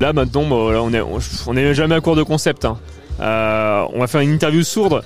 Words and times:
Là 0.00 0.14
maintenant, 0.14 0.42
on 0.50 0.92
est 0.94 1.00
on 1.00 1.56
est 1.56 1.74
jamais 1.74 1.94
à 1.94 2.00
court 2.00 2.16
de 2.16 2.22
concept. 2.22 2.64
hein. 2.64 2.78
Euh, 3.20 3.84
on 3.92 4.00
va 4.00 4.06
faire 4.06 4.22
une 4.22 4.32
interview 4.32 4.62
sourde. 4.62 5.02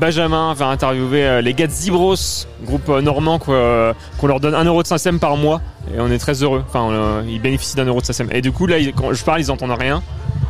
Benjamin 0.00 0.52
va 0.52 0.66
interviewer 0.66 1.24
euh, 1.24 1.40
les 1.40 1.54
gars 1.54 1.68
de 1.68 1.72
Zibros, 1.72 2.16
groupe 2.64 2.88
euh, 2.88 3.00
normand 3.00 3.38
qu'on 3.38 4.26
leur 4.26 4.40
donne 4.40 4.54
1 4.54 4.64
euro 4.64 4.82
de 4.82 4.86
SACEM 4.88 5.18
par 5.20 5.36
mois 5.36 5.62
et 5.94 6.00
on 6.00 6.10
est 6.10 6.18
très 6.18 6.42
heureux. 6.42 6.62
Enfin, 6.68 7.22
ils 7.26 7.40
bénéficient 7.40 7.76
d'un 7.76 7.86
euro 7.86 8.00
de 8.00 8.04
SACEM. 8.06 8.28
Et 8.32 8.42
du 8.42 8.52
coup 8.52 8.66
là, 8.66 8.76
quand 8.96 9.12
je 9.12 9.24
parle, 9.24 9.40
ils 9.40 9.50
entendent 9.50 9.78
rien. 9.78 10.02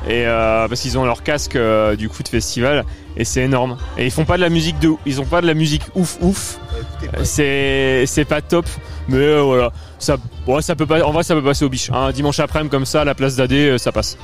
Et 0.08 0.24
euh, 0.26 0.68
parce 0.68 0.80
qu'ils 0.82 0.96
ont 0.98 1.04
leur 1.04 1.22
casque 1.24 1.56
euh, 1.56 1.96
du 1.96 2.08
coup 2.08 2.22
de 2.22 2.28
festival 2.28 2.84
et 3.16 3.24
c'est 3.24 3.40
énorme. 3.40 3.76
Et 3.98 4.04
ils 4.04 4.10
font 4.12 4.24
pas 4.24 4.36
de 4.36 4.42
la 4.42 4.48
musique 4.50 4.78
de, 4.78 4.90
ils 5.04 5.20
ont 5.20 5.24
pas 5.24 5.40
de 5.40 5.46
la 5.48 5.54
musique 5.54 5.82
ouf 5.96 6.16
ouf. 6.20 6.58
Euh, 7.02 7.20
C'est 7.24 8.04
c'est 8.06 8.24
pas 8.24 8.40
top, 8.40 8.66
mais 9.08 9.16
euh, 9.16 9.42
voilà, 9.42 9.72
ça, 9.98 10.16
ouais, 10.46 10.62
ça 10.62 10.76
peut 10.76 10.86
pas, 10.86 11.02
en 11.04 11.10
vrai 11.10 11.22
ça 11.24 11.34
peut 11.34 11.42
passer 11.42 11.64
au 11.64 11.68
biche. 11.68 11.90
Un 11.92 12.12
dimanche 12.12 12.38
après-midi 12.38 12.70
comme 12.70 12.86
ça, 12.86 13.00
à 13.00 13.04
la 13.04 13.14
place 13.16 13.34
d'AD, 13.34 13.52
euh, 13.52 13.78
ça 13.78 13.90
passe. 13.90 14.16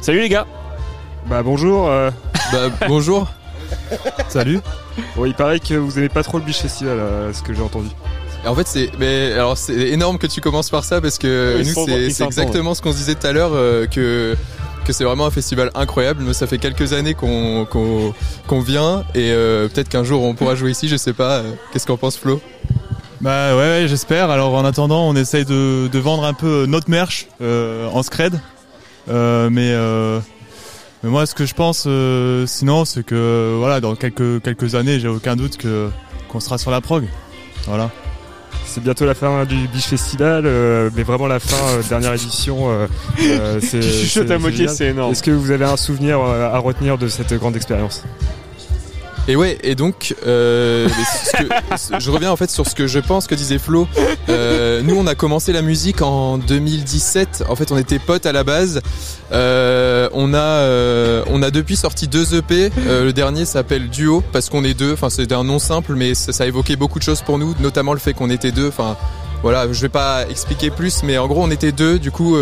Salut 0.00 0.20
les 0.20 0.28
gars. 0.30 0.46
Bah 1.28 1.42
bonjour. 1.42 1.88
euh, 1.88 2.10
Bah, 2.52 2.68
bonjour. 2.88 3.26
Salut. 4.28 4.60
Bon, 5.14 5.26
il 5.26 5.34
paraît 5.34 5.60
que 5.60 5.74
vous 5.74 5.98
aimez 5.98 6.08
pas 6.08 6.22
trop 6.22 6.38
le 6.38 6.44
Beach 6.44 6.56
Festival, 6.62 6.98
euh, 6.98 7.30
ce 7.34 7.42
que 7.42 7.52
j'ai 7.52 7.60
entendu. 7.60 7.88
Et 8.44 8.48
En 8.48 8.54
fait, 8.54 8.66
c'est 8.66 8.90
mais 8.98 9.32
alors 9.32 9.58
c'est 9.58 9.74
énorme 9.74 10.16
que 10.16 10.26
tu 10.26 10.40
commences 10.40 10.70
par 10.70 10.84
ça 10.84 11.02
parce 11.02 11.18
que 11.18 11.58
nous 11.58 11.84
c'est 11.86 12.24
exactement 12.24 12.72
ce 12.74 12.80
qu'on 12.80 12.92
se 12.92 12.96
disait 12.96 13.14
tout 13.14 13.26
à 13.26 13.32
l'heure 13.32 13.50
euh, 13.52 13.86
que 13.86 14.34
que 14.86 14.92
c'est 14.92 15.04
vraiment 15.04 15.26
un 15.26 15.30
festival 15.30 15.70
incroyable. 15.74 16.22
Nous, 16.22 16.32
ça 16.32 16.46
fait 16.46 16.58
quelques 16.58 16.92
années 16.92 17.14
qu'on 17.14 18.60
vient 18.60 19.04
et 19.14 19.30
euh, 19.32 19.68
peut-être 19.68 19.88
qu'un 19.88 20.04
jour 20.04 20.22
on 20.22 20.34
pourra 20.34 20.54
jouer 20.54 20.70
ici. 20.70 20.88
Je 20.88 20.96
sais 20.96 21.12
pas. 21.12 21.38
euh, 21.38 21.52
Qu'est-ce 21.72 21.86
qu'en 21.86 21.96
pense 21.96 22.16
Flo? 22.16 22.40
Bah 23.20 23.54
ouais, 23.56 23.62
ouais, 23.62 23.84
j'espère. 23.88 24.30
Alors 24.30 24.54
en 24.54 24.64
attendant, 24.64 25.08
on 25.08 25.16
essaye 25.16 25.44
de, 25.44 25.88
de 25.88 25.98
vendre 25.98 26.24
un 26.24 26.34
peu 26.34 26.66
notre 26.66 26.88
merch 26.90 27.26
euh, 27.42 27.88
en 27.88 28.02
scred. 28.02 28.40
Euh, 29.08 29.48
mais, 29.50 29.70
euh, 29.72 30.20
mais 31.02 31.10
moi, 31.10 31.26
ce 31.26 31.34
que 31.34 31.46
je 31.46 31.54
pense, 31.54 31.84
euh, 31.86 32.46
sinon, 32.46 32.84
c'est 32.84 33.04
que 33.04 33.54
voilà, 33.58 33.80
dans 33.80 33.94
quelques 33.96 34.42
quelques 34.42 34.74
années, 34.74 35.00
j'ai 35.00 35.08
aucun 35.08 35.34
doute 35.36 35.58
qu'on 36.28 36.40
sera 36.40 36.58
sur 36.58 36.70
la 36.70 36.80
prog. 36.80 37.06
Voilà. 37.66 37.90
C'est 38.66 38.82
bientôt 38.82 39.06
la 39.06 39.14
fin 39.14 39.44
du 39.46 39.68
Beach 39.68 39.86
Festival, 39.86 40.44
euh, 40.44 40.90
mais 40.94 41.02
vraiment 41.02 41.26
la 41.28 41.38
fin, 41.40 41.56
euh, 41.78 41.82
dernière 41.88 42.12
édition. 42.12 42.68
euh, 42.70 42.86
euh, 43.22 43.58
c'est- 43.62 43.80
Tu 43.80 43.88
chuchotes 43.88 44.28
c'est 44.28 44.34
à 44.34 44.38
moitié, 44.38 44.68
c'est 44.68 44.86
énorme. 44.88 45.12
Est-ce 45.12 45.22
que 45.22 45.30
vous 45.30 45.50
avez 45.50 45.64
un 45.64 45.76
souvenir 45.76 46.20
à 46.20 46.58
retenir 46.58 46.98
de 46.98 47.08
cette 47.08 47.32
grande 47.34 47.56
expérience? 47.56 48.04
Et 49.28 49.34
ouais, 49.34 49.58
et 49.64 49.74
donc, 49.74 50.14
euh, 50.24 50.88
je 51.98 52.10
reviens 52.12 52.30
en 52.30 52.36
fait 52.36 52.48
sur 52.48 52.64
ce 52.64 52.76
que 52.76 52.86
je 52.86 53.00
pense 53.00 53.26
que 53.26 53.34
disait 53.34 53.58
Flo. 53.58 53.88
Euh, 54.28 54.82
nous, 54.82 54.94
on 54.94 55.06
a 55.08 55.16
commencé 55.16 55.52
la 55.52 55.62
musique 55.62 56.00
en 56.00 56.38
2017. 56.38 57.44
En 57.48 57.56
fait, 57.56 57.72
on 57.72 57.76
était 57.76 57.98
potes 57.98 58.24
à 58.26 58.32
la 58.32 58.44
base. 58.44 58.80
Euh, 59.32 60.08
on 60.12 60.32
a, 60.32 61.24
on 61.28 61.42
a 61.42 61.50
depuis 61.50 61.74
sorti 61.74 62.06
deux 62.06 62.36
EP. 62.36 62.70
Le 62.86 63.10
dernier 63.10 63.46
s'appelle 63.46 63.88
Duo 63.88 64.22
parce 64.32 64.48
qu'on 64.48 64.62
est 64.62 64.74
deux. 64.74 64.92
Enfin, 64.92 65.10
c'était 65.10 65.34
un 65.34 65.44
nom 65.44 65.58
simple, 65.58 65.94
mais 65.96 66.14
ça, 66.14 66.32
ça 66.32 66.44
a 66.44 66.46
évoqué 66.46 66.76
beaucoup 66.76 67.00
de 67.00 67.04
choses 67.04 67.22
pour 67.22 67.38
nous, 67.38 67.54
notamment 67.58 67.94
le 67.94 67.98
fait 67.98 68.12
qu'on 68.12 68.30
était 68.30 68.52
deux. 68.52 68.68
Enfin. 68.68 68.96
Voilà, 69.42 69.70
je 69.70 69.80
vais 69.80 69.90
pas 69.90 70.24
expliquer 70.28 70.70
plus, 70.70 71.02
mais 71.02 71.18
en 71.18 71.28
gros 71.28 71.44
on 71.44 71.50
était 71.50 71.70
deux, 71.70 71.98
du 71.98 72.10
coup 72.10 72.36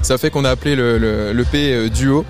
ça 0.00 0.16
fait 0.16 0.30
qu'on 0.30 0.44
a 0.44 0.50
appelé 0.50 0.76
le, 0.76 0.96
le, 0.96 1.88
Duo. 1.90 2.24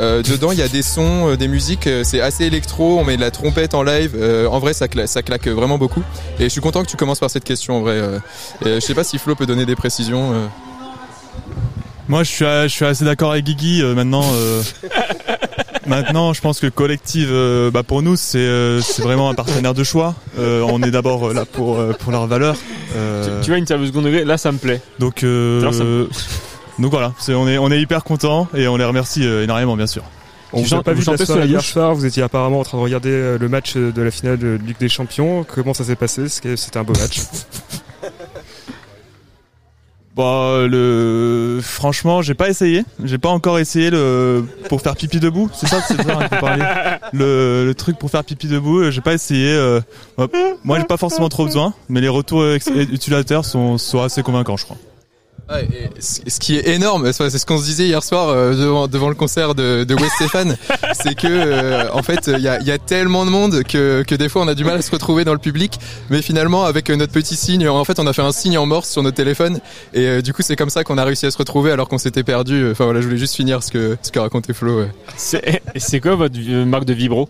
Euh, 0.00 0.22
dedans, 0.22 0.52
il 0.52 0.58
y 0.58 0.62
a 0.62 0.68
des 0.68 0.82
sons, 0.82 1.28
euh, 1.30 1.36
des 1.36 1.48
musiques, 1.48 1.86
euh, 1.86 2.02
c'est 2.04 2.20
assez 2.20 2.44
électro, 2.44 2.98
on 2.98 3.04
met 3.04 3.16
de 3.16 3.20
la 3.22 3.30
trompette 3.30 3.74
en 3.74 3.82
live. 3.82 4.12
Euh, 4.14 4.46
en 4.46 4.58
vrai, 4.58 4.72
ça, 4.74 4.86
cla- 4.86 5.06
ça 5.06 5.22
claque 5.22 5.48
vraiment 5.48 5.78
beaucoup. 5.78 6.02
Et 6.38 6.44
je 6.44 6.48
suis 6.48 6.60
content 6.60 6.82
que 6.82 6.88
tu 6.90 6.96
commences 6.96 7.18
par 7.20 7.30
cette 7.30 7.44
question, 7.44 7.78
en 7.78 7.80
vrai. 7.80 7.94
euh. 7.96 8.18
Et, 8.64 8.68
euh, 8.68 8.74
je 8.76 8.80
sais 8.80 8.94
pas 8.94 9.04
si 9.04 9.18
Flo 9.18 9.34
peut 9.34 9.46
donner 9.46 9.64
des 9.66 9.76
précisions. 9.76 10.32
euh. 10.34 10.46
Moi, 12.08 12.22
je 12.22 12.30
suis, 12.30 12.44
je 12.44 12.68
suis 12.68 12.84
assez 12.84 13.04
d'accord 13.04 13.32
avec 13.32 13.44
Guigui. 13.44 13.82
euh, 13.82 13.94
maintenant, 13.94 14.24
euh, 14.34 14.62
maintenant, 15.86 16.32
je 16.32 16.40
pense 16.40 16.60
que 16.60 16.66
Collective, 16.68 17.30
euh, 17.32 17.70
bah, 17.70 17.82
pour 17.82 18.02
nous, 18.02 18.16
c'est 18.16 18.38
euh, 18.38 18.80
c'est 18.80 19.02
vraiment 19.02 19.28
un 19.30 19.34
partenaire 19.34 19.74
de 19.74 19.82
choix. 19.82 20.14
Euh, 20.38 20.60
on 20.68 20.82
est 20.82 20.90
d'abord 20.90 21.28
euh, 21.28 21.34
là 21.34 21.44
pour 21.44 21.78
euh, 21.78 21.92
pour 21.98 22.12
leurs 22.12 22.26
valeurs. 22.26 22.56
Euh, 22.96 23.38
Tu, 23.40 23.44
tu 23.46 23.50
vois 23.50 23.56
une 23.58 23.64
interview 23.64 23.86
second 23.88 24.02
degré, 24.02 24.24
là 24.24 24.38
ça 24.38 24.52
me 24.52 24.58
plaît. 24.58 24.80
donc, 25.00 25.24
euh, 25.24 25.60
Alors, 25.62 25.74
ça 25.74 25.82
me- 25.84 26.08
donc 26.78 26.90
voilà, 26.90 27.12
on 27.28 27.48
est 27.48 27.58
on 27.58 27.70
est 27.70 27.80
hyper 27.80 28.04
content 28.04 28.48
et 28.54 28.68
on 28.68 28.76
les 28.76 28.84
remercie 28.84 29.24
euh, 29.26 29.44
énormément, 29.44 29.76
bien 29.76 29.86
sûr. 29.86 30.02
On 30.52 30.62
vous 30.62 30.74
a 30.74 30.82
pas 30.82 30.92
vous 30.92 31.00
vu 31.00 31.10
la 31.10 31.16
soirée 31.18 31.40
la 31.40 31.46
hier 31.46 31.60
soir, 31.60 31.94
vous 31.94 32.06
étiez 32.06 32.22
apparemment 32.22 32.60
en 32.60 32.64
train 32.64 32.78
de 32.78 32.82
regarder 32.82 33.10
euh, 33.10 33.38
le 33.38 33.48
match 33.48 33.76
de 33.76 34.02
la 34.02 34.10
finale 34.10 34.38
de 34.38 34.58
Ligue 34.64 34.78
des 34.78 34.88
Champions. 34.88 35.44
Comment 35.44 35.74
ça 35.74 35.84
s'est 35.84 35.96
passé? 35.96 36.28
C'était 36.28 36.78
un 36.78 36.84
beau 36.84 36.94
match? 36.94 37.20
Bah 40.16 40.66
le 40.66 41.60
franchement, 41.62 42.22
j'ai 42.22 42.32
pas 42.32 42.48
essayé. 42.48 42.84
J'ai 43.04 43.18
pas 43.18 43.28
encore 43.28 43.58
essayé 43.58 43.90
le 43.90 44.46
pour 44.70 44.80
faire 44.80 44.96
pipi 44.96 45.20
debout. 45.20 45.50
C'est 45.52 45.66
ça, 45.66 45.82
c'est. 45.82 45.94
Le, 47.12 47.66
le 47.66 47.74
truc 47.74 47.98
pour 47.98 48.10
faire 48.10 48.24
pipi 48.24 48.46
debout, 48.48 48.80
euh, 48.80 48.90
j'ai 48.90 49.02
pas 49.02 49.12
essayé. 49.12 49.52
euh, 49.52 49.80
hop. 50.16 50.34
Moi, 50.64 50.78
j'ai 50.78 50.86
pas 50.86 50.96
forcément 50.96 51.28
trop 51.28 51.44
besoin, 51.44 51.74
mais 51.90 52.00
les 52.00 52.08
retours 52.08 52.42
utilisateurs 52.46 53.44
sont 53.44 53.76
sont 53.76 54.00
assez 54.00 54.22
convaincants, 54.22 54.56
je 54.56 54.64
crois. 54.64 54.78
Ouais, 55.48 55.68
et 55.72 56.00
ce 56.00 56.40
qui 56.40 56.56
est 56.56 56.66
énorme, 56.74 57.12
c'est 57.12 57.30
ce 57.30 57.46
qu'on 57.46 57.58
se 57.58 57.64
disait 57.64 57.86
hier 57.86 58.02
soir 58.02 58.30
euh, 58.30 58.54
devant, 58.54 58.88
devant 58.88 59.08
le 59.08 59.14
concert 59.14 59.54
de, 59.54 59.84
de 59.84 59.94
West 59.94 60.14
Stéphane, 60.16 60.56
c'est 60.92 61.14
que 61.14 61.28
euh, 61.28 61.88
en 61.92 62.02
fait 62.02 62.26
il 62.26 62.40
y 62.42 62.48
a, 62.48 62.60
il 62.60 62.66
y 62.66 62.72
a 62.72 62.78
tellement 62.78 63.24
de 63.24 63.30
monde 63.30 63.62
que, 63.62 64.02
que 64.02 64.16
des 64.16 64.28
fois 64.28 64.42
on 64.42 64.48
a 64.48 64.56
du 64.56 64.64
mal 64.64 64.76
à 64.76 64.82
se 64.82 64.90
retrouver 64.90 65.24
dans 65.24 65.32
le 65.32 65.38
public, 65.38 65.78
mais 66.10 66.20
finalement 66.20 66.64
avec 66.64 66.90
euh, 66.90 66.96
notre 66.96 67.12
petit 67.12 67.36
signe, 67.36 67.68
en 67.68 67.84
fait 67.84 68.00
on 68.00 68.08
a 68.08 68.12
fait 68.12 68.22
un 68.22 68.32
signe 68.32 68.58
en 68.58 68.66
morse 68.66 68.90
sur 68.90 69.04
notre 69.04 69.16
téléphone 69.16 69.60
et 69.94 70.06
euh, 70.06 70.20
du 70.20 70.32
coup 70.32 70.42
c'est 70.42 70.56
comme 70.56 70.70
ça 70.70 70.82
qu'on 70.82 70.98
a 70.98 71.04
réussi 71.04 71.26
à 71.26 71.30
se 71.30 71.38
retrouver 71.38 71.70
alors 71.70 71.88
qu'on 71.88 71.98
s'était 71.98 72.24
perdu. 72.24 72.68
Enfin 72.72 72.84
voilà, 72.84 73.00
je 73.00 73.06
voulais 73.06 73.18
juste 73.18 73.36
finir 73.36 73.62
ce 73.62 73.70
que 73.70 73.96
ce 74.02 74.10
que 74.10 74.18
racontait 74.18 74.52
Flo. 74.52 74.80
ouais. 74.80 74.90
C'est 75.16 75.62
c'est 75.76 76.00
quoi 76.00 76.16
votre 76.16 76.36
marque 76.64 76.86
de 76.86 76.94
vibro? 76.94 77.28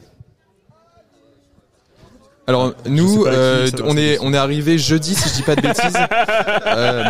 Alors 2.48 2.74
nous, 2.86 3.24
qui 3.24 3.28
euh, 3.28 3.68
on 3.82 3.96
est 3.96 4.18
on 4.20 4.32
est 4.32 4.36
arrivé 4.36 4.78
jeudi 4.78 5.16
si 5.16 5.28
je 5.30 5.34
dis 5.34 5.42
pas 5.42 5.56
de 5.56 5.62
bêtises. 5.62 5.92
Euh, 6.66 7.04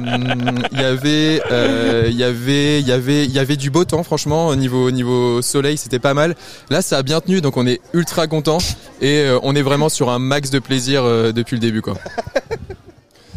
Il 0.73 0.81
y 0.81 0.85
avait 0.85 1.43
euh, 1.51 2.05
il 2.09 2.17
y 2.17 2.23
avait 2.25 2.81
il 2.81 2.87
y 2.87 2.93
avait 2.93 3.25
il 3.25 3.31
y 3.33 3.39
avait 3.39 3.57
du 3.57 3.71
beau 3.71 3.85
temps 3.85 4.03
franchement 4.05 4.49
au 4.49 4.55
niveau 4.57 4.87
au 4.87 4.91
niveau 4.91 5.43
soleil 5.43 5.77
c'était 5.77 5.99
pas 5.99 6.15
mal. 6.15 6.37
Là 6.71 6.83
ça 6.83 6.99
a 6.99 7.03
bien 7.03 7.21
tenu 7.21 7.41
donc 7.41 7.57
on 7.57 7.67
est 7.67 7.81
ultra 7.95 8.27
content 8.29 8.59
et 9.01 9.21
euh, 9.23 9.39
on 9.43 9.57
est 9.57 9.63
vraiment 9.63 9.89
sur 9.89 10.09
un 10.11 10.19
max 10.19 10.51
de 10.51 10.59
plaisir 10.59 11.03
euh, 11.05 11.33
depuis 11.33 11.55
le 11.57 11.61
début 11.61 11.83
quoi. 11.83 11.95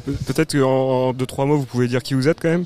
Pe- 0.06 0.12
Peut-être 0.28 0.58
qu'en 0.58 0.68
en 1.10 1.14
deux 1.14 1.26
trois 1.26 1.46
mots 1.46 1.58
vous 1.58 1.66
pouvez 1.66 1.88
dire 1.88 2.04
qui 2.04 2.14
vous 2.14 2.28
êtes 2.28 2.40
quand 2.42 2.50
même. 2.50 2.66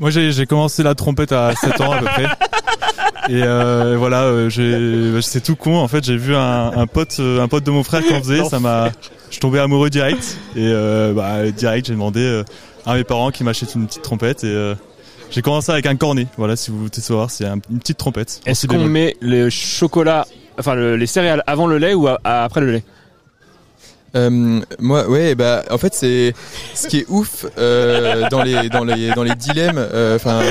Moi, 0.00 0.10
j'ai 0.10 0.32
j'ai 0.32 0.46
commencé 0.46 0.82
la 0.82 0.94
trompette 0.96 1.30
à 1.32 1.52
7 1.54 1.80
ans 1.80 1.92
à 1.92 1.98
peu 1.98 2.04
près. 2.06 2.26
Et 3.28 3.42
euh, 3.42 3.94
voilà, 3.98 4.22
euh, 4.24 4.48
j'ai 4.48 5.20
c'est 5.22 5.40
tout 5.42 5.56
con. 5.56 5.76
En 5.78 5.88
fait, 5.88 6.02
j'ai 6.04 6.16
vu 6.16 6.34
un, 6.34 6.72
un 6.76 6.86
pote 6.86 7.16
euh, 7.20 7.40
un 7.42 7.48
pote 7.48 7.64
de 7.64 7.70
mon 7.70 7.82
frère 7.84 8.02
qui 8.02 8.12
en 8.12 8.18
faisait, 8.20 8.44
ça 8.44 8.58
m'a 8.60 8.90
je 9.28 9.34
suis 9.34 9.40
tombé 9.40 9.58
amoureux 9.60 9.90
direct 9.90 10.36
et 10.56 10.60
euh, 10.72 11.12
bah 11.14 11.50
direct, 11.50 11.86
j'ai 11.86 11.92
demandé 11.92 12.20
euh, 12.20 12.44
à 12.84 12.94
mes 12.94 13.04
parents 13.04 13.30
qui 13.30 13.44
m'achètent 13.44 13.74
une 13.74 13.86
petite 13.86 14.02
trompette 14.02 14.44
et 14.44 14.48
euh, 14.48 14.74
j'ai 15.30 15.40
commencé 15.40 15.70
avec 15.72 15.86
un 15.86 15.96
cornet. 15.96 16.26
Voilà, 16.36 16.56
si 16.56 16.70
vous 16.70 16.78
voulez 16.78 16.90
savoir, 17.00 17.30
c'est 17.30 17.46
un- 17.46 17.58
une 17.70 17.78
petite 17.78 17.96
trompette. 17.98 18.40
Est-ce 18.44 18.66
qu'on 18.66 18.84
met 18.84 19.16
le 19.20 19.48
chocolat, 19.50 20.26
enfin 20.58 20.74
le- 20.74 20.96
les 20.96 21.06
céréales 21.06 21.42
avant 21.46 21.66
le 21.66 21.78
lait 21.78 21.94
ou 21.94 22.08
après 22.24 22.60
le 22.60 22.72
lait? 22.72 22.84
Euh, 24.14 24.60
moi, 24.78 25.08
ouais, 25.08 25.34
bah, 25.34 25.62
en 25.70 25.78
fait, 25.78 25.94
c'est 25.94 26.34
ce 26.74 26.86
qui 26.86 26.98
est 26.98 27.06
ouf 27.08 27.46
euh, 27.56 28.28
dans 28.28 28.42
les 28.42 28.68
dans 28.68 28.84
les 28.84 29.10
dans 29.12 29.22
les 29.22 29.34
dilemmes. 29.34 29.78
euh, 29.78 30.16
Enfin, 30.16 30.42
euh, 30.42 30.50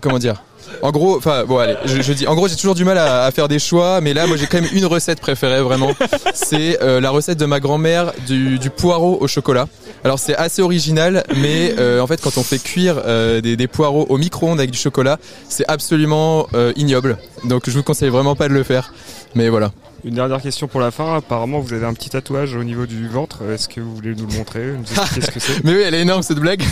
comment 0.00 0.18
dire? 0.18 0.42
En 0.82 0.90
gros, 0.90 1.16
enfin, 1.16 1.44
bon, 1.44 1.58
allez, 1.58 1.76
je, 1.84 2.02
je 2.02 2.12
dis, 2.12 2.26
en 2.26 2.34
gros, 2.34 2.48
j'ai 2.48 2.56
toujours 2.56 2.74
du 2.74 2.84
mal 2.84 2.98
à, 2.98 3.24
à 3.24 3.30
faire 3.30 3.48
des 3.48 3.58
choix, 3.58 4.00
mais 4.00 4.12
là, 4.12 4.26
moi, 4.26 4.36
j'ai 4.36 4.46
quand 4.46 4.60
même 4.60 4.70
une 4.72 4.86
recette 4.86 5.20
préférée, 5.20 5.60
vraiment. 5.62 5.92
C'est 6.34 6.82
euh, 6.82 7.00
la 7.00 7.10
recette 7.10 7.38
de 7.38 7.46
ma 7.46 7.60
grand-mère 7.60 8.12
du, 8.26 8.58
du 8.58 8.70
poireau 8.70 9.18
au 9.20 9.28
chocolat. 9.28 9.68
Alors, 10.04 10.18
c'est 10.18 10.34
assez 10.34 10.62
original, 10.62 11.24
mais 11.36 11.74
euh, 11.78 12.00
en 12.00 12.06
fait, 12.06 12.20
quand 12.20 12.36
on 12.38 12.42
fait 12.42 12.58
cuire 12.58 13.00
euh, 13.06 13.40
des, 13.40 13.56
des 13.56 13.68
poireaux 13.68 14.06
au 14.08 14.18
micro-ondes 14.18 14.58
avec 14.58 14.70
du 14.70 14.78
chocolat, 14.78 15.18
c'est 15.48 15.64
absolument 15.68 16.48
euh, 16.54 16.72
ignoble. 16.76 17.18
Donc, 17.44 17.64
je 17.66 17.70
vous 17.72 17.82
conseille 17.82 18.10
vraiment 18.10 18.34
pas 18.34 18.48
de 18.48 18.54
le 18.54 18.62
faire. 18.64 18.92
Mais 19.34 19.48
voilà. 19.48 19.70
Une 20.04 20.16
dernière 20.16 20.42
question 20.42 20.66
pour 20.68 20.80
la 20.82 20.90
fin. 20.90 21.16
Apparemment 21.16 21.60
vous 21.60 21.72
avez 21.72 21.86
un 21.86 21.94
petit 21.94 22.10
tatouage 22.10 22.54
au 22.54 22.62
niveau 22.62 22.84
du 22.84 23.08
ventre. 23.08 23.38
Est-ce 23.50 23.70
que 23.70 23.80
vous 23.80 23.94
voulez 23.94 24.14
nous 24.14 24.26
le 24.26 24.36
montrer, 24.36 24.66
nous 24.66 24.82
expliquer 24.82 25.20
ce 25.26 25.30
que 25.30 25.40
c'est? 25.40 25.52
Mais 25.64 25.72
oui, 25.72 25.82
elle 25.82 25.94
est 25.94 26.02
énorme 26.02 26.22
cette 26.22 26.40
blague. 26.40 26.62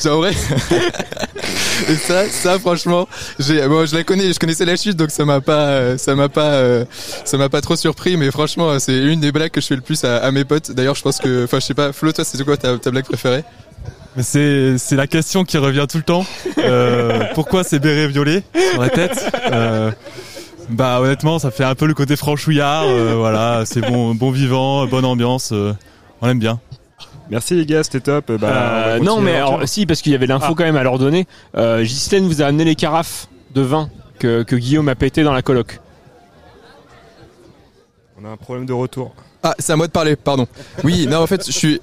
C'est 0.00 0.08
vrai. 0.08 0.32
Et 1.88 1.94
ça, 1.96 2.28
ça 2.28 2.58
franchement, 2.58 3.08
j'ai, 3.38 3.66
bon, 3.68 3.86
je 3.86 3.94
la 3.96 4.04
connais, 4.04 4.32
je 4.32 4.38
connaissais 4.38 4.64
la 4.64 4.76
chute, 4.76 4.96
donc 4.96 5.10
ça 5.10 5.24
m'a 5.24 5.40
pas, 5.40 5.68
euh, 5.68 5.98
ça 5.98 6.14
m'a 6.14 6.28
pas, 6.28 6.52
euh, 6.54 6.84
ça 7.24 7.36
m'a 7.38 7.48
pas 7.48 7.60
trop 7.60 7.76
surpris. 7.76 8.16
Mais 8.16 8.30
franchement, 8.30 8.78
c'est 8.78 8.96
une 8.98 9.20
des 9.20 9.32
blagues 9.32 9.50
que 9.50 9.60
je 9.60 9.66
fais 9.66 9.76
le 9.76 9.80
plus 9.80 10.04
à, 10.04 10.18
à 10.18 10.30
mes 10.30 10.44
potes. 10.44 10.72
D'ailleurs, 10.72 10.94
je 10.94 11.02
pense 11.02 11.18
que, 11.18 11.44
enfin, 11.44 11.58
je 11.60 11.66
sais 11.66 11.74
pas, 11.74 11.92
Flo, 11.92 12.12
toi, 12.12 12.24
c'est 12.24 12.42
quoi 12.44 12.56
ta, 12.56 12.76
ta 12.78 12.90
blague 12.90 13.04
préférée? 13.04 13.44
C'est 14.18 14.76
c'est 14.78 14.96
la 14.96 15.06
question 15.06 15.44
qui 15.44 15.56
revient 15.56 15.86
tout 15.88 15.96
le 15.98 16.02
temps. 16.02 16.26
Euh, 16.58 17.22
pourquoi 17.34 17.62
c'est 17.64 17.78
béret 17.78 18.08
violet 18.08 18.42
sur 18.72 18.80
la 18.82 18.88
tête? 18.90 19.32
Euh, 19.52 19.90
Bah 20.68 21.00
honnêtement, 21.00 21.38
ça 21.38 21.50
fait 21.50 21.64
un 21.64 21.74
peu 21.74 21.86
le 21.86 21.94
côté 21.94 22.16
franchouillard. 22.16 22.84
euh, 22.86 23.14
voilà, 23.16 23.62
c'est 23.66 23.80
bon, 23.80 24.14
bon 24.14 24.30
vivant, 24.32 24.86
bonne 24.86 25.04
ambiance. 25.04 25.50
euh, 25.52 25.72
on 26.20 26.28
aime 26.28 26.38
bien. 26.40 26.58
Merci 27.30 27.54
les 27.54 27.64
gars, 27.66 27.82
c'était 27.84 28.00
top. 28.00 28.32
Bah, 28.32 28.48
Euh, 28.86 28.98
non, 28.98 29.20
mais 29.20 29.36
alors, 29.36 29.60
si, 29.68 29.86
parce 29.86 30.02
qu'il 30.02 30.12
y 30.12 30.14
avait 30.14 30.26
l'info 30.26 30.46
Ah. 30.50 30.54
quand 30.56 30.64
même 30.64 30.76
à 30.76 30.82
leur 30.82 30.98
donner. 30.98 31.26
Euh, 31.56 31.82
Ghislaine 31.82 32.26
vous 32.26 32.42
a 32.42 32.46
amené 32.46 32.64
les 32.64 32.74
carafes 32.74 33.28
de 33.54 33.60
vin 33.60 33.88
que, 34.18 34.42
que 34.42 34.56
Guillaume 34.56 34.88
a 34.88 34.94
pété 34.96 35.22
dans 35.22 35.32
la 35.32 35.42
coloc. 35.42 35.78
on 38.20 38.24
a 38.24 38.28
un 38.30 38.36
problème 38.36 38.66
de 38.66 38.72
retour. 38.72 39.14
Ah, 39.42 39.54
c'est 39.58 39.72
à 39.72 39.76
moi 39.76 39.86
de 39.86 39.92
parler, 39.92 40.16
pardon. 40.16 40.46
Oui, 40.84 41.06
non, 41.06 41.18
en 41.18 41.26
fait, 41.26 41.46
je 41.46 41.52
suis, 41.52 41.80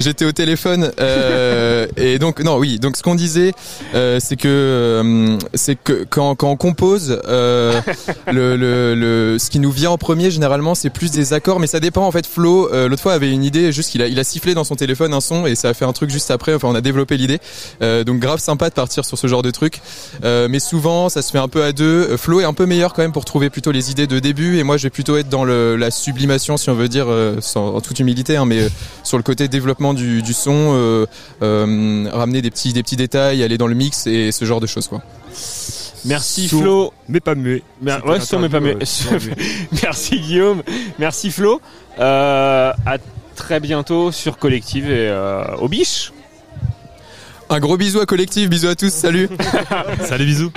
j'étais 0.00 0.24
au 0.24 0.32
téléphone 0.32 0.90
euh, 1.00 1.86
et 1.98 2.18
donc 2.18 2.40
non, 2.42 2.56
oui, 2.56 2.78
donc 2.78 2.96
ce 2.96 3.02
qu'on 3.02 3.14
disait, 3.14 3.52
euh, 3.94 4.18
c'est 4.20 4.36
que 4.36 4.48
euh, 4.48 5.36
c'est 5.52 5.76
que 5.76 6.06
quand, 6.08 6.34
quand 6.34 6.50
on 6.50 6.56
compose, 6.56 7.20
euh, 7.28 7.78
le, 8.32 8.56
le, 8.56 8.94
le, 8.94 9.38
ce 9.38 9.50
qui 9.50 9.58
nous 9.58 9.70
vient 9.70 9.90
en 9.90 9.98
premier 9.98 10.30
généralement, 10.30 10.74
c'est 10.74 10.88
plus 10.88 11.10
des 11.10 11.34
accords, 11.34 11.60
mais 11.60 11.66
ça 11.66 11.78
dépend. 11.78 12.06
En 12.06 12.10
fait, 12.10 12.26
Flo, 12.26 12.72
euh, 12.72 12.88
l'autre 12.88 13.02
fois 13.02 13.12
avait 13.12 13.30
une 13.30 13.44
idée, 13.44 13.70
juste 13.70 13.90
qu'il 13.90 14.00
a, 14.00 14.06
il 14.08 14.18
a 14.18 14.24
sifflé 14.24 14.54
dans 14.54 14.64
son 14.64 14.74
téléphone 14.74 15.12
un 15.12 15.20
son 15.20 15.44
et 15.44 15.54
ça 15.56 15.68
a 15.68 15.74
fait 15.74 15.84
un 15.84 15.92
truc 15.92 16.08
juste 16.08 16.30
après. 16.30 16.54
Enfin, 16.54 16.68
on 16.68 16.74
a 16.74 16.80
développé 16.80 17.18
l'idée, 17.18 17.38
donc 17.82 18.18
grave 18.18 18.38
sympa 18.40 18.70
de 18.70 18.74
partir 18.74 19.04
sur 19.04 19.18
ce 19.18 19.26
genre 19.26 19.42
de 19.42 19.50
truc. 19.50 19.82
Mais 20.22 20.58
souvent, 20.58 21.10
ça 21.10 21.20
se 21.20 21.32
fait 21.32 21.38
un 21.38 21.48
peu 21.48 21.62
à 21.64 21.72
deux. 21.72 22.16
Flo 22.16 22.40
est 22.40 22.44
un 22.44 22.54
peu 22.54 22.64
meilleur 22.64 22.94
quand 22.94 23.02
même 23.02 23.12
pour 23.12 23.26
trouver 23.26 23.50
plutôt 23.50 23.72
les 23.72 23.90
idées 23.90 24.06
de 24.06 24.18
début, 24.20 24.56
et 24.56 24.62
moi, 24.62 24.78
je 24.78 24.84
vais 24.84 24.90
plutôt 24.90 25.18
être 25.18 25.28
dans 25.28 25.44
le, 25.44 25.76
la 25.76 25.90
sublimation, 25.90 26.56
si 26.56 26.70
on 26.70 26.77
veut 26.78 26.88
dire, 26.88 27.06
euh, 27.08 27.36
sans, 27.40 27.74
en 27.74 27.80
toute 27.80 27.98
humilité, 28.00 28.36
hein, 28.36 28.46
mais 28.46 28.60
euh, 28.60 28.68
sur 29.04 29.16
le 29.18 29.22
côté 29.22 29.48
développement 29.48 29.92
du, 29.94 30.22
du 30.22 30.32
son, 30.32 30.52
euh, 30.74 31.06
euh, 31.42 32.08
ramener 32.12 32.40
des 32.40 32.50
petits, 32.50 32.72
des 32.72 32.82
petits 32.82 32.96
détails, 32.96 33.42
aller 33.42 33.58
dans 33.58 33.66
le 33.66 33.74
mix 33.74 34.06
et 34.06 34.32
ce 34.32 34.44
genre 34.46 34.60
de 34.60 34.66
choses, 34.66 34.88
quoi. 34.88 35.02
Merci 36.04 36.48
Sourd. 36.48 36.60
Flo. 36.62 36.92
Mais 37.08 37.20
pas 37.20 37.34
muet. 37.34 37.62
Mer- 37.82 38.06
ouais, 38.06 38.20
sourd, 38.20 38.38
mais 38.40 38.48
pas 38.48 38.60
muet. 38.60 38.76
euh. 38.80 39.18
Merci 39.82 40.20
Guillaume. 40.20 40.62
Merci 40.98 41.30
Flo. 41.30 41.60
Euh, 41.98 42.72
à 42.86 42.96
très 43.34 43.58
bientôt 43.60 44.12
sur 44.12 44.38
Collective 44.38 44.84
et 44.90 45.08
euh, 45.08 45.44
au 45.60 45.68
biche. 45.68 46.12
Un 47.50 47.60
gros 47.60 47.76
bisou 47.76 47.98
à 48.00 48.06
collectif, 48.06 48.48
bisous 48.48 48.68
à 48.68 48.74
tous, 48.76 48.92
salut 48.92 49.28
Salut, 50.04 50.26
bisous. 50.26 50.52